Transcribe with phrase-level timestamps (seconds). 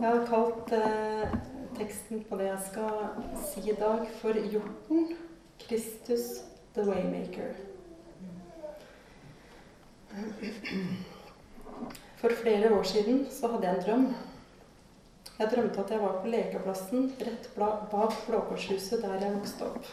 [0.00, 1.32] Jeg har kalt eh,
[1.76, 5.10] teksten på det jeg skal si i dag, for 'Hjorten
[5.60, 6.40] Kristus
[6.72, 7.58] the Waymaker'.
[12.16, 14.06] For flere år siden så hadde jeg en drøm.
[15.38, 17.50] Jeg drømte at jeg var på lekeplassen rett
[17.92, 19.84] bak Blåkorshuset der jeg vokste opp.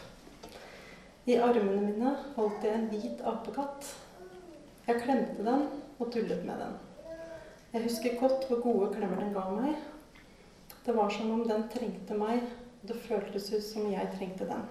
[1.26, 3.92] I armene mine holdt jeg en hvit apekatt.
[4.86, 5.68] Jeg klemte den
[5.98, 6.74] og tullet med den.
[7.72, 9.76] Jeg husker godt hvor gode klemmer den ga meg.
[10.88, 12.46] Det var som om den trengte meg,
[12.80, 14.62] det føltes ut som jeg trengte den.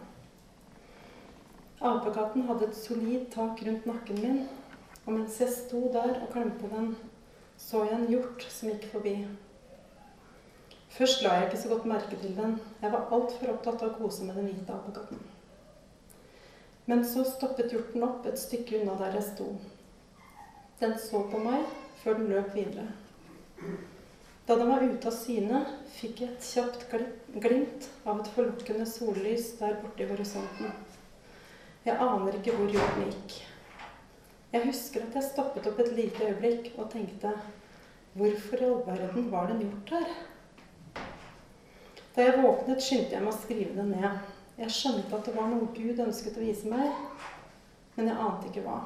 [1.77, 4.39] Apekatten hadde et solid tak rundt nakken min,
[5.03, 6.88] og mens jeg sto der og klemte den,
[7.61, 9.11] så jeg en hjort som gikk forbi.
[10.95, 12.55] Først la jeg ikke så godt merke til den.
[12.81, 15.20] Jeg var altfor opptatt av å kose med den hvite apekatten.
[16.89, 19.52] Men så stoppet hjorten opp et stykke unna der jeg sto.
[20.81, 21.70] Den så på meg
[22.02, 22.88] før den løp videre.
[24.48, 25.60] Da den var ute av syne,
[25.92, 26.86] fikk jeg et kjapt
[27.44, 30.72] glimt av et forlokkende sollys der borte i horisonten.
[31.84, 33.36] Jeg aner ikke hvor jorden gikk.
[34.54, 37.34] Jeg husker at jeg stoppet opp et lite øyeblikk og tenkte
[38.17, 40.16] Hvorfor i all verden var den gjort her?
[42.16, 44.34] Da jeg våknet, skyndte jeg meg å skrive det ned.
[44.64, 46.88] Jeg skjønte at det var noe Gud ønsket å vise meg,
[48.00, 48.80] men jeg ante ikke hva.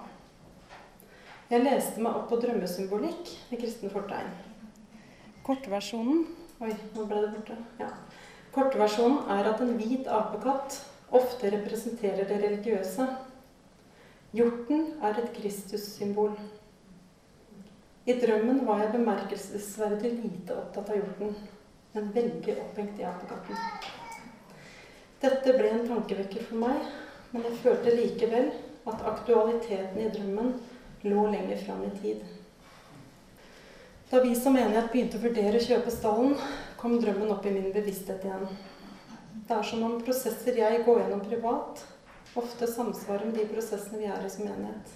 [1.53, 4.50] Jeg leste meg opp på drømmesymbolikk med kristen fortegn.
[5.45, 6.25] Kortversjonen
[6.61, 7.55] Oi, nå ble det borte.
[7.79, 7.87] Ja.
[8.53, 10.75] Kortversjonen er at en hvit apekatt
[11.17, 13.07] ofte representerer det religiøse.
[14.37, 16.35] Hjorten er et Kristus-symbol.
[18.05, 21.33] I drømmen var jeg bemerkelsesverdig lite opptatt av hjorten,
[21.95, 23.57] men veldig opphengt i apekatten.
[25.21, 26.85] Dette ble en tankevekker for meg,
[27.33, 28.51] men jeg følte likevel
[28.89, 30.53] at aktualiteten i drømmen
[31.09, 32.21] lå lenger fram i tid.
[34.11, 36.33] Da vi som menighet begynte å vurdere å kjøpe stallen,
[36.75, 38.41] kom drømmen opp i min bevissthet igjen.
[39.47, 41.79] Det er som om prosesser jeg går gjennom privat,
[42.35, 44.91] ofte samsvarer med de prosessene vi er i som menighet.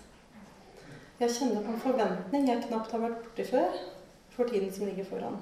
[1.22, 3.80] Jeg kjenner på en forventning jeg knapt har vært borti før,
[4.36, 5.40] for tiden som ligger foran.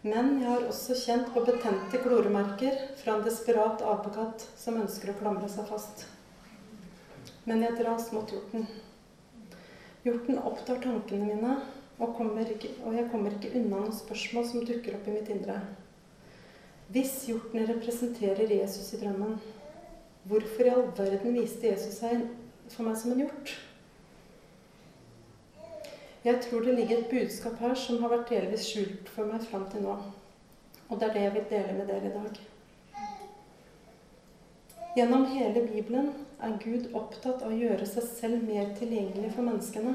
[0.00, 5.20] Men jeg har også kjent på betente kloremerker fra en desperat apekatt som ønsker å
[5.20, 6.06] klamre seg fast.
[7.44, 8.64] Men jeg dras mot hjorten.
[10.08, 11.58] Hjorten opptar tankene mine
[11.98, 15.60] og, ikke, og jeg kommer ikke unna noen spørsmål som dukker opp i mitt indre.
[16.94, 19.34] Hvis hjortene representerer Jesus i drømmen,
[20.28, 22.22] hvorfor i all verden viste Jesus seg
[22.70, 23.56] for meg som en hjort?
[26.24, 29.66] Jeg tror det ligger et budskap her som har vært delvis skjult for meg fram
[29.72, 29.96] til nå.
[30.88, 32.40] Og det er det jeg vil dele med dere i dag.
[34.96, 39.94] Gjennom hele Bibelen er Gud opptatt av å gjøre seg selv mer tilgjengelig for menneskene.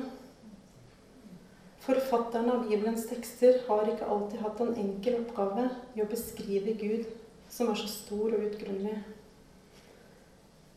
[1.83, 5.65] Forfatterne av Bibelens tekster har ikke alltid hatt en enkel oppgave
[5.97, 7.09] i å beskrive Gud,
[7.51, 9.01] som er så stor og utgrunnelig.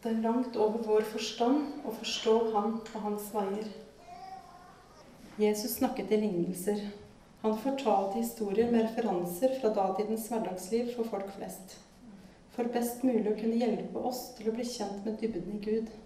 [0.03, 3.71] Det er langt over vår forstand å forstå Han og Hans veier.
[5.39, 6.83] Jesus snakket i lignelser.
[7.45, 11.79] Han fortalte historier med referanser fra datidens hverdagsliv for folk flest.
[12.59, 15.97] For best mulig å kunne hjelpe oss til å bli kjent med dybden i Gud.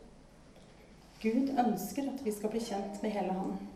[1.25, 3.70] Gud ønsker at vi skal bli kjent med hele Han.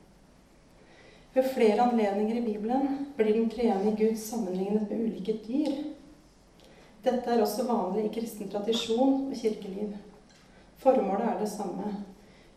[1.34, 5.72] Ved flere anledninger i Bibelen blir den treenige Gud sammenlignet med ulike dyr.
[7.04, 9.96] Dette er også vanlig i kristen tradisjon og kirkeliv.
[10.78, 11.90] Formålet er det samme.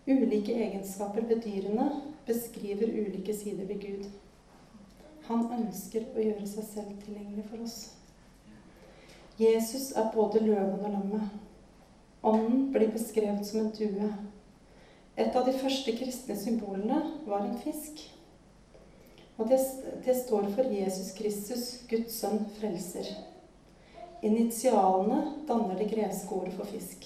[0.07, 1.89] Ulike egenskaper ved dyrene
[2.27, 4.05] beskriver ulike sider ved Gud.
[5.27, 7.79] Han ønsker å gjøre seg selv tilgjengelig for oss.
[9.41, 11.33] Jesus er både løven og lammet.
[12.23, 14.11] Ånden blir beskrevet som en due.
[15.17, 18.05] Et av de første kristne symbolene var en fisk.
[19.38, 19.59] Og det,
[20.06, 23.09] det står for Jesus Kristus, Guds sønn, frelser.
[24.25, 27.06] Initialene danner det greske ordet for fisk.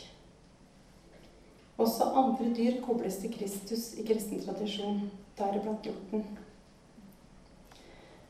[1.82, 6.24] Også andre dyr kobles til Kristus i kristen tradisjon, deriblant hjorten.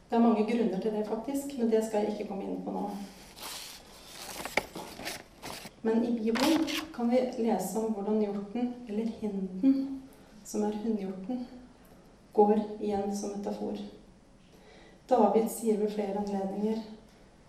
[0.10, 2.74] Det er mange grunner til det, faktisk, men det skal jeg ikke komme inn på
[2.74, 2.90] nå.
[5.84, 6.66] Men i Bibelen
[6.96, 10.02] kan vi lese om hvordan hjorten, eller hinden,
[10.44, 11.46] som er hunnhjorten,
[12.42, 13.78] går igjen som metafor.
[15.12, 16.82] David sier ved flere anledninger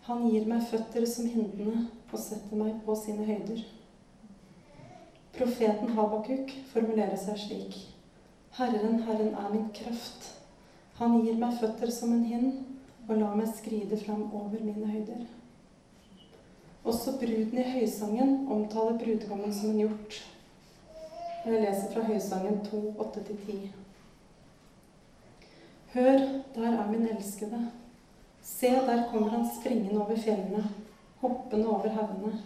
[0.06, 3.60] Han gir meg føtter som hindene og setter meg på sine høyder.
[5.36, 7.76] Profeten Habakuk formulerer seg slik.
[8.58, 10.26] Herren, Herren er min kraft.
[10.98, 12.50] Han gir meg føtter som en hind
[13.06, 15.22] og lar meg skride fram over mine høyder.
[16.84, 20.18] Også bruden i høysangen omtaler brudgommen som en hjort.
[21.46, 23.81] Jeg leser fra Høysangen 2, 8-10.
[25.92, 26.18] Hør,
[26.54, 27.70] der er min elskede.
[28.42, 30.64] Se, der kommer han springende over fjellene,
[31.16, 32.42] hoppende over haugene.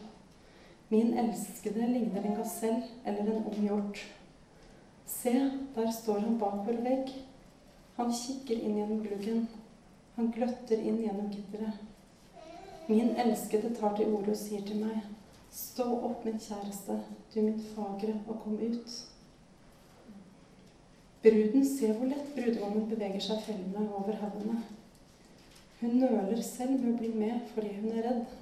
[0.88, 3.98] Min elskede ligner en gasell eller en ung hjort.
[5.06, 5.32] Se,
[5.74, 7.14] der står han bak vår vegg.
[7.96, 9.48] Han kikker inn gjennom gluggen.
[10.16, 11.78] Han gløtter inn gjennom gitteret.
[12.88, 15.02] Min elskede tar til orde og sier til meg,
[15.50, 16.98] Stå opp, min kjæreste,
[17.34, 18.96] du min fagre, og kom ut.
[21.22, 24.60] Bruden ser hvor lett brudgommen beveger seg fellende over haugene.
[25.80, 28.36] Hun nøler selv med å bli med fordi hun er redd.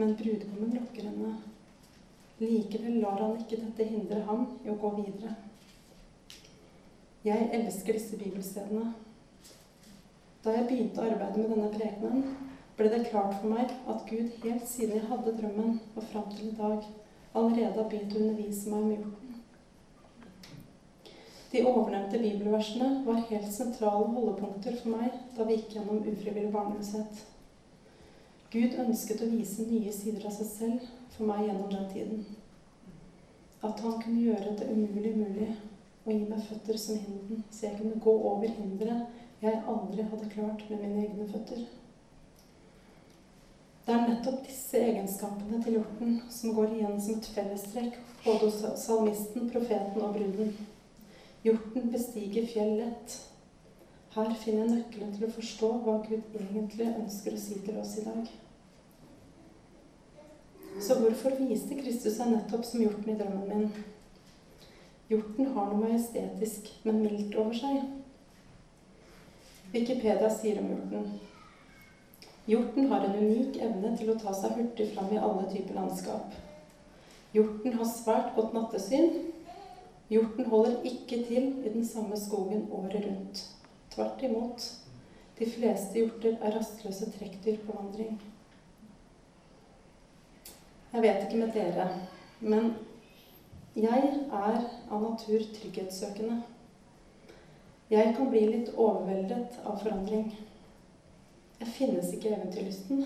[0.00, 1.36] Men brudgommen lokker henne.
[2.40, 5.36] Likevel lar han ikke dette hindre ham i å gå videre.
[7.24, 8.94] Jeg elsker disse bibelstedene.
[10.40, 12.22] Da jeg begynte å arbeide med denne prekenen,
[12.78, 16.48] ble det klart for meg at Gud helt siden jeg hadde drømmen og fram til
[16.48, 16.86] i dag,
[17.34, 19.29] allerede har begynt å undervise meg om hjorten.
[21.50, 27.24] De ovennevnte bibelversene var helt sentrale holdepunkter for meg da vi gikk gjennom ufrivillig barnløshet.
[28.50, 30.86] Gud ønsket å vise nye sider av seg selv
[31.16, 32.22] for meg gjennom den tiden.
[33.66, 35.50] At han kunne gjøre det umulig mulig
[36.04, 40.32] og gi meg føtter som hinden, så jeg kunne gå over hinderet jeg aldri hadde
[40.34, 41.62] klart med mine egne føtter.
[43.86, 48.82] Det er nettopp disse egenskapene til hjorten som går igjen som et fellestrekk både hos
[48.84, 50.52] salmisten, profeten og bruden.
[51.42, 53.16] Hjorten bestiger fjell lett.
[54.12, 57.94] Her finner jeg nøkkelen til å forstå hva Gud egentlig ønsker å si til oss
[58.00, 58.26] i dag.
[60.80, 63.88] Så hvorfor viste Kristus seg nettopp som hjorten i drømmen min?
[65.10, 67.80] Hjorten har noe majestetisk, men mildt over seg.
[69.72, 71.10] Wikipedia sier om hjorten
[72.50, 76.32] Hjorten har en unik evne til å ta seg hurtig fram i alle typer landskap.
[77.34, 79.29] Hjorten har svært godt nattesyn.
[80.10, 83.42] Hjorten holder ikke til i den samme skogen året rundt.
[83.90, 84.64] Tvert imot.
[85.38, 88.16] De fleste hjorter er rastløse trekkdyr på vandring.
[90.92, 91.86] Jeg vet ikke med dere,
[92.40, 92.72] men
[93.76, 94.56] jeg er
[94.90, 96.40] av natur trygghetssøkende.
[97.90, 100.32] Jeg kan bli litt overveldet av forandring.
[101.60, 103.04] Jeg finnes ikke eventyrlysten.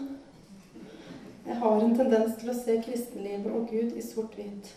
[1.45, 4.73] Jeg har en tendens til å se kristenlivet og Gud i sort-hvitt.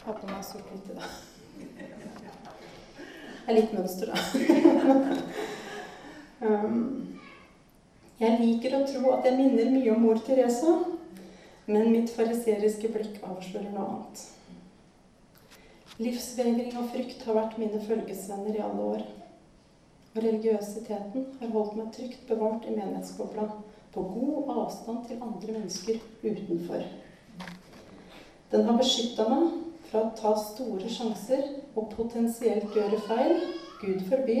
[0.00, 1.10] Jeg har på meg sort-hvitt i dag.
[3.44, 4.18] Det er litt mønster, da.
[6.40, 7.18] Um,
[8.16, 10.70] jeg liker å tro at jeg minner mye om mor Teresa,
[11.68, 14.22] men mitt fariseriske blikk avslører noe annet.
[16.00, 19.04] Livsvegring og frykt har vært mine følgesvenner i alle år.
[20.14, 23.50] Og religiøsiteten har holdt meg trygt bevart i menighetskobla,
[23.92, 26.88] på god avstand til andre mennesker utenfor.
[28.48, 33.40] Den har beskytta meg fra å ta store sjanser og potensielt gjøre feil.
[33.80, 34.38] Gud forby.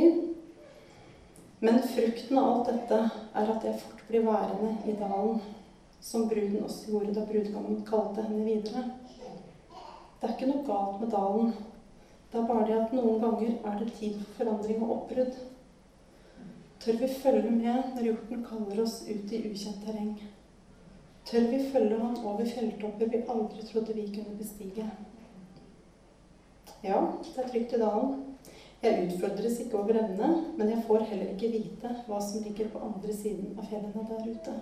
[1.60, 3.00] Men frukten av alt dette
[3.36, 5.42] er at jeg fort blir værende i dalen,
[6.00, 8.86] som bruden også gjorde da brudgommen kalte henne videre.
[10.20, 11.52] Det er ikke noe galt med dalen.
[12.30, 15.38] Det er bare det at noen ganger er det tid for forandring og oppbrudd.
[16.80, 20.14] Tør vi følge med når hjorten kaller oss ut i ukjent terreng?
[21.28, 24.86] Tør vi følge ham over fjelltopper vi aldri trodde vi kunne bestige?
[26.84, 28.12] Ja, det er trygt i dalen.
[28.82, 32.80] Jeg utfordres ikke over evne, men jeg får heller ikke vite hva som ligger på
[32.86, 34.54] andre siden av fjellene der ute.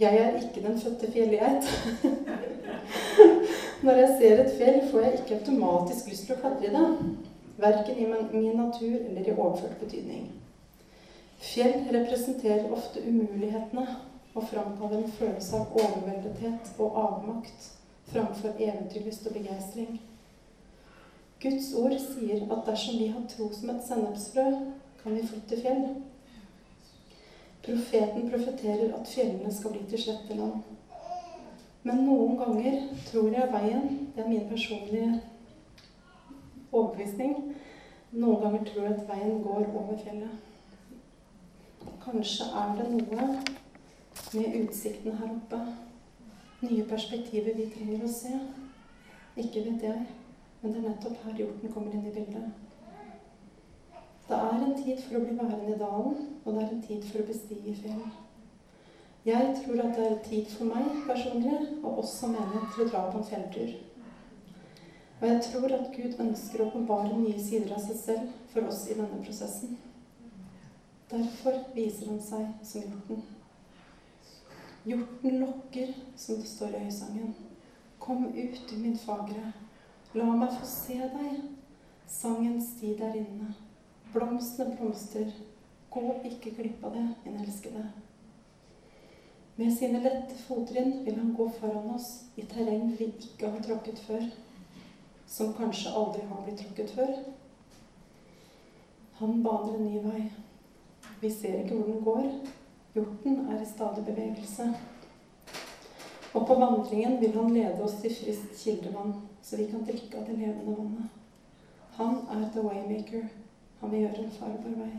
[0.00, 1.68] Jeg er ikke den fødte fjellgeit.
[3.84, 6.86] Når jeg ser et fjell, får jeg ikke automatisk lyst til å klatre i det
[7.58, 10.28] verken i min natur eller i overført betydning.
[11.38, 13.86] Fjell representerer ofte umulighetene
[14.34, 17.74] og framkaller en følelse av overveldethet og avmakt
[18.12, 20.00] framfor eventyrlyst og begeistring.
[21.42, 24.46] Guds ord sier at dersom vi har tro som et sennepsfrø,
[25.02, 25.84] kan vi flytte fjell.
[27.62, 30.62] Profeten profeterer at fjellene skal bli til sletteland.
[31.82, 33.84] Men noen ganger tror jeg veien
[34.16, 35.20] Det er min personlige
[36.72, 37.36] overbevisning.
[38.12, 40.30] Noen ganger tror jeg at veien går over fjellet.
[42.02, 43.28] Kanskje er det noe
[44.34, 45.60] med utsikten her oppe,
[46.60, 48.32] nye perspektiver vi trenger å se.
[49.38, 50.06] Ikke vet jeg,
[50.62, 52.48] men det er nettopp her hjorten kommer inn i bildet.
[54.28, 57.04] Det er en tid for å bli værende i dalen, og det er en tid
[57.08, 58.02] for å bestige fjell.
[59.28, 62.90] Jeg tror at det er tid for meg personlig, og oss som menighet, til å
[62.90, 63.72] dra på en fjelltur.
[65.20, 68.84] Og jeg tror at Gud ønsker å åpenbare nye sider av seg selv for oss
[68.86, 69.78] i denne prosessen.
[71.10, 73.24] Derfor viser han seg som hjorten.
[74.88, 77.34] Hjorten lokker, som det står i høysangen.
[78.00, 79.50] Kom ut, du min fagre.
[80.16, 81.42] La meg få se deg.
[82.08, 83.50] Sangens tid er inne.
[84.14, 85.28] Blomstene blomster.
[85.92, 87.84] Gå ikke glipp av det, min elskede.
[89.58, 94.00] Med sine lette fottrinn vil han gå foran oss i terreng vi ikke har tråkket
[94.06, 94.28] før,
[95.26, 97.16] som kanskje aldri har blitt tråkket før.
[99.18, 100.22] Han baner en ny vei.
[101.20, 102.30] Vi ser ikke hvor den går.
[102.94, 104.70] Hjorten er i stadig bevegelse.
[106.34, 110.26] Og på vandringen vil han lede oss til friskt kildevann, så vi kan drikke av
[110.28, 111.14] det levende vannet.
[111.98, 113.28] Han er the waymaker.
[113.80, 114.92] Han vil gjøre en farbar vei.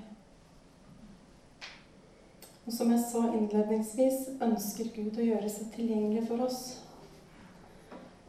[2.65, 6.59] Og som jeg sa innledningsvis, ønsker Gud å gjøre seg tilgjengelig for oss.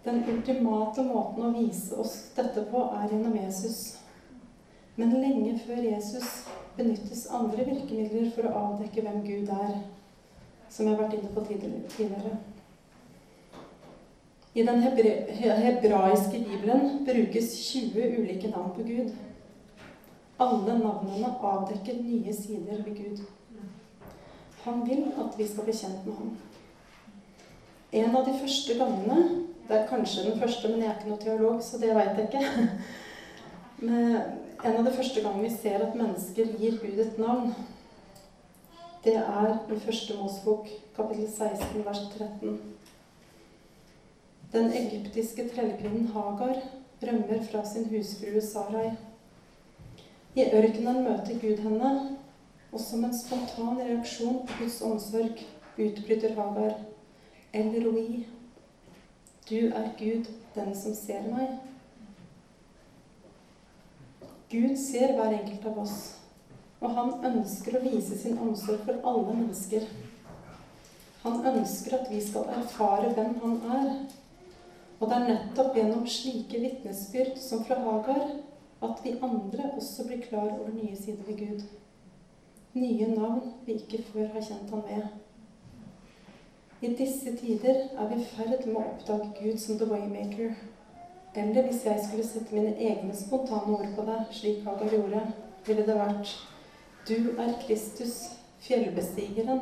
[0.05, 3.99] Den ultimate måten å vise oss dette på er gjennom Jesus.
[4.97, 6.31] Men lenge før Jesus
[6.81, 9.75] benyttes andre virkemidler for å avdekke hvem Gud er,
[10.71, 12.39] som jeg har vært inne på tidligere.
[14.55, 19.13] I den hebraiske bibelen brukes 20 ulike navn på Gud.
[20.41, 23.21] Alle navnene avdekker nye sider ved Gud.
[24.65, 26.35] Han vil at vi skal bli kjent med ham.
[27.93, 31.19] En av de første gangene Det er kanskje den første, men jeg er ikke noe
[31.23, 32.41] teolog, så det veit jeg ikke.
[34.65, 37.55] en av de første gangene vi ser at mennesker gir Gud et navn,
[39.05, 42.59] det er i første Mosbok, kapittel 16, vers 13.
[44.53, 46.59] Den egyptiske trellkvinnen Hagar
[47.01, 48.91] rømmer fra sin husfrue Sarai.
[50.37, 51.95] I ørkenen møter Gud henne
[52.71, 55.41] og som en spontan reaksjon på Guds omsorg
[55.81, 56.77] utbryter Hagar
[57.57, 58.27] El Roi,
[59.49, 61.57] du er Gud, den som ser meg.
[64.51, 65.99] Gud ser hver enkelt av oss,
[66.81, 69.85] og han ønsker å vise sin omsorg for alle mennesker.
[71.25, 73.91] Han ønsker at vi skal erfare hvem han er.
[75.01, 78.25] Og det er nettopp gjennom slike vitnesbyrd som fra Hagar
[78.85, 81.69] at vi andre også blir klar over nye sider ved Gud
[82.75, 85.07] nye navn vi ikke før har kjent ham med.
[86.81, 90.55] I disse tider er vi i ferd med å oppdage Gud som the waymaker.
[91.35, 95.21] Eller hvis jeg skulle sette mine egne spontane ord på det, slik Hagar gjorde,
[95.67, 96.33] ville det vært
[97.09, 98.17] Du er Kristus,
[98.61, 99.61] fjellbestigeren.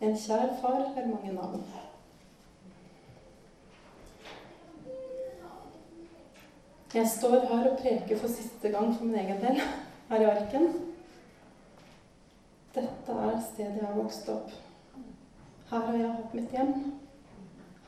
[0.00, 1.64] En kjær far har mange navn.
[6.94, 9.58] Jeg står her og preker for siste gang for min egen del
[10.08, 10.68] her i arken.
[12.74, 14.54] Dette er stedet jeg har vokst opp.
[15.70, 16.72] Her har jeg hatt mitt hjem.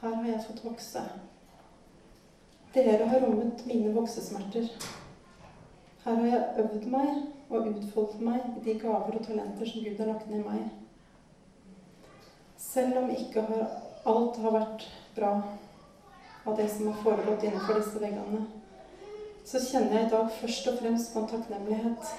[0.02, 1.06] Her har jeg fått vokse.
[2.74, 4.68] Dere har rommet mine voksesmerter.
[6.04, 7.10] Her har jeg øvd meg
[7.48, 10.68] og utfoldet meg i de gaver og talenter som Gud har lagt ned i meg.
[12.58, 13.44] Selv om ikke
[14.08, 15.32] alt har vært bra
[16.44, 18.44] av det som har foregått innenfor disse veggene,
[19.48, 22.12] så kjenner jeg i dag først og fremst på en takknemlighet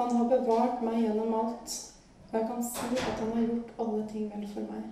[0.00, 1.72] han har bevart meg gjennom alt,
[2.30, 4.86] og jeg kan si at han har gjort alle ting vel for meg.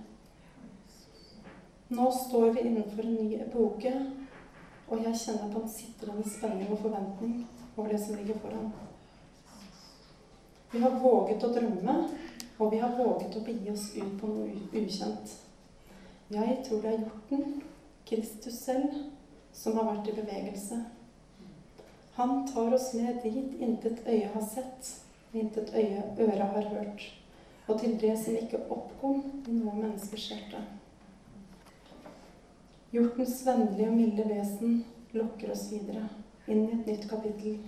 [1.97, 3.93] Nå står vi innenfor en ny epoke,
[4.89, 7.35] og jeg kjenner at han sitter der med spenning og forventning
[7.77, 8.71] over det som ligger foran.
[10.71, 11.95] Vi har våget å drømme,
[12.59, 15.35] og vi har våget å begi oss ut på noe ukjent.
[16.29, 17.61] Jeg tror det er hjorten,
[18.09, 18.97] Kristus selv,
[19.53, 20.81] som har vært i bevegelse.
[22.17, 24.91] Han tar oss ned dit intet øye har sett,
[25.33, 27.05] intet øye, øre har hørt,
[27.67, 30.61] og til det som ikke oppkom i noe menneskes hjerte.
[32.89, 34.79] Hjortens vennlige og milde vesen
[35.13, 36.07] lokker oss videre,
[36.49, 37.59] inn i et nytt kapittel.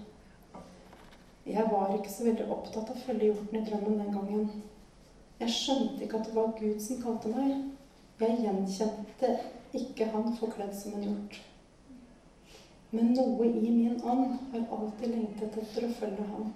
[1.46, 4.48] Jeg var ikke så veldig opptatt av å følge hjorten i drømmen den gangen.
[5.44, 7.52] Jeg skjønte ikke at det var Gud som kalte meg.
[8.22, 9.30] Jeg gjenkjente
[9.78, 11.38] ikke han forkledd som en hjort.
[12.90, 16.50] Men noe i min ånd har alltid lengtet etter å følge ham.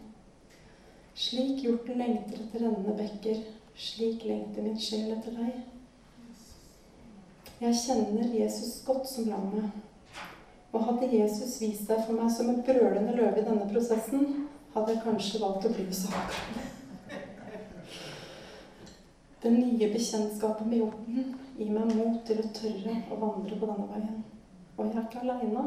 [1.13, 3.45] Slik hjorten lengter etter rennende bekker,
[3.77, 5.61] slik lengter min sjel etter deg.
[7.61, 9.71] Jeg kjenner Jesus godt som lammet.
[10.75, 14.91] Og hadde Jesus vist seg for meg som en brølende løve i denne prosessen, hadde
[14.91, 15.95] jeg kanskje valgt å bli med
[19.45, 23.87] Det nye bekjentskapet med jorden gir meg mot til å tørre å vandre på denne
[23.93, 24.23] veien.
[24.75, 25.63] Og jeg er ikke aleine.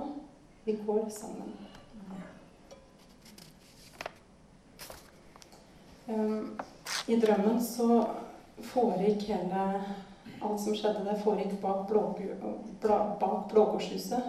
[0.67, 1.55] Vi går sammen.
[6.09, 6.59] Um,
[7.09, 8.03] I drømmen så
[8.75, 9.65] foregikk hele
[10.43, 12.03] Alt som skjedde der, foregikk bak, blå,
[13.21, 14.23] bak Blåkorshuset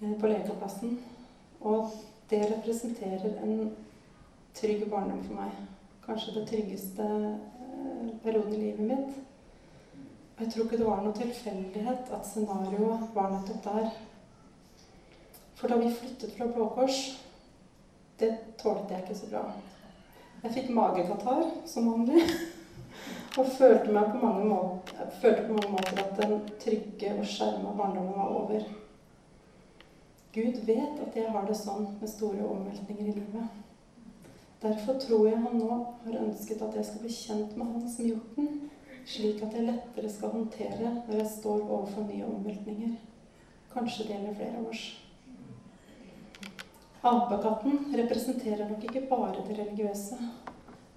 [0.00, 0.98] eh, på lekeplassen.
[1.60, 1.90] Og
[2.30, 3.72] det representerer en
[4.54, 5.58] trygg barndom for meg.
[6.06, 9.20] Kanskje det tryggeste eh, perioden i livet mitt.
[10.38, 13.90] Jeg tror ikke det var noe tilfeldighet at scenarioet var nettopp der.
[15.58, 17.18] For da vi flyttet fra Blå Kors
[18.18, 19.42] Det tålte jeg ikke så bra.
[20.42, 22.22] Jeg fikk magekatarr som vanlig.
[23.38, 27.74] Og følte, meg på mange måter, følte på mange måter at den trygge og skjerma
[27.78, 28.64] barndommen var over.
[30.32, 33.60] Gud vet at jeg har det sånn med store omveltninger i livet.
[34.62, 35.70] Derfor tror jeg han nå
[36.04, 38.52] har ønsket at jeg skal bli kjent med han som gjort den,
[39.04, 42.94] slik at jeg lettere skal håndtere når jeg står overfor nye omveltninger.
[43.72, 44.84] Kanskje det gjelder flere års.
[47.02, 50.18] Apekatten representerer nok ikke bare det religiøse.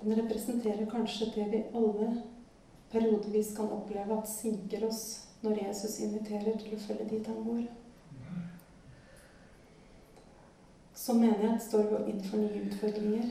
[0.03, 2.11] Den representerer kanskje det vi alle
[2.95, 5.01] periodevis kan oppleve at sinker oss
[5.43, 7.65] når Jesus inviterer til å følge dit han går.
[10.95, 13.27] Som menighet står vi inn for nye utfordringer.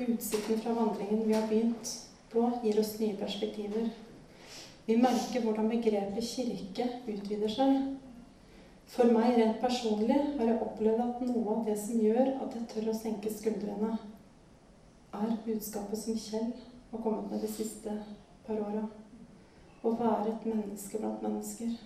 [0.00, 1.96] Utsikten fra vandringen vi har begynt
[2.30, 3.88] på, gir oss nye perspektiver.
[4.86, 7.74] Vi merker hvordan begrepet kirke utvider seg.
[8.90, 12.70] For meg rent personlig har jeg opplevd at noe av det som gjør at jeg
[12.72, 13.92] tør å senke skuldrene,
[15.14, 16.50] er budskapet som Kjell
[16.90, 17.94] har kommet med de siste
[18.50, 18.86] par åra.
[19.82, 21.76] Å være et menneske blant mennesker.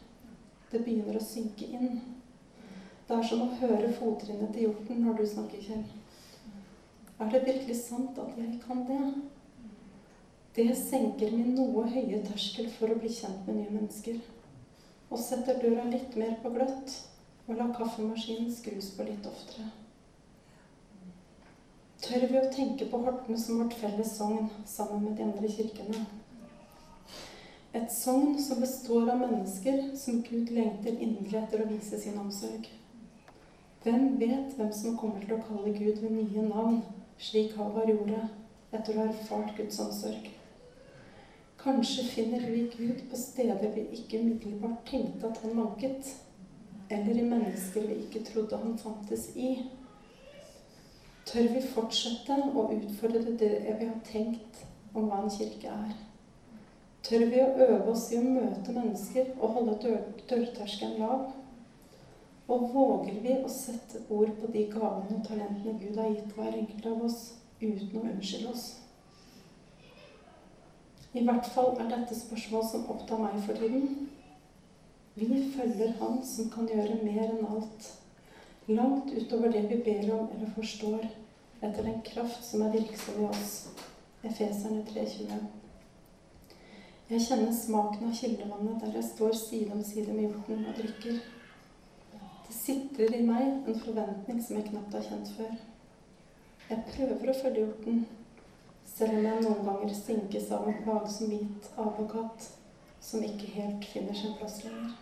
[0.71, 2.01] Det begynner å synke inn.
[3.05, 5.85] Det er som å høre fottrinnet til hjorten når du snakker, Kjell.
[7.21, 9.03] Er det virkelig sant at jeg kan det?
[10.55, 14.19] Det senker min noe høye terskel for å bli kjent med nye mennesker.
[15.13, 16.99] Og setter døra litt mer på gløtt
[17.45, 19.69] og lar kaffemaskinen skrus på litt oftere.
[22.05, 26.03] Tør vi å tenke på Horten som vårt felles sogn sammen med de andre kirkene?
[27.75, 32.69] Et sogn som består av mennesker som Gud lengter inderlig etter å vise sin omsorg.
[33.83, 36.79] Hvem vet hvem som kommer til å kalle Gud ved nye navn,
[37.19, 38.21] slik Havar gjorde
[38.71, 40.31] etter å ha erfart Guds omsorg?
[41.65, 46.15] Kanskje finner vi Gud på steder vi ikke umiddelbart tenkte at han manket,
[46.95, 49.55] eller i mennesker vi ikke trodde han fantes i.
[51.27, 56.04] Tør vi fortsette å utfordre det vi har tenkt om hva en kirke er?
[57.05, 61.27] Tør vi å øve oss i å møte mennesker og holde dør dørterskelen lav?
[62.49, 66.57] Og våger vi å sette ord på de gavene og talentene Gud har gitt hver
[66.57, 67.19] enkelt av oss,
[67.61, 68.65] uten å unnskylde oss?
[71.15, 74.09] I hvert fall er dette spørsmål som opptar meg for tiden.
[75.15, 77.91] Vi følger Han som kan gjøre mer enn alt
[78.67, 81.05] langt utover det vi ber om eller forstår,
[81.61, 83.53] etter den kraft som er virksom i oss.
[84.25, 85.64] Efeserne 3,20.
[87.05, 91.19] Jeg kjenner smaken av kildevannet der jeg står side om side med hjorten og drikker.
[92.47, 95.53] Det sitter i meg en forventning som jeg knapt har kjent før.
[96.71, 98.01] Jeg prøver å følge hjorten,
[98.89, 102.49] selv om jeg noen ganger sinkes av en plagsom hvit avokat
[103.05, 104.97] som ikke helt finner sin plass lenger.